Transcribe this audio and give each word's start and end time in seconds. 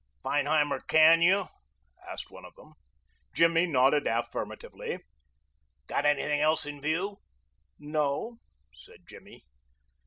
"Feinheimer 0.23 0.79
can 0.87 1.21
you?" 1.21 1.45
asked 2.09 2.31
one 2.31 2.43
of 2.43 2.55
them. 2.55 2.73
Jimmy 3.35 3.67
nodded 3.67 4.07
affirmatively. 4.07 4.97
"Got 5.85 6.07
anything 6.07 6.41
else 6.41 6.65
in 6.65 6.81
view?" 6.81 7.17
"No," 7.77 8.39
said 8.73 9.01
Jimmy. 9.07 9.45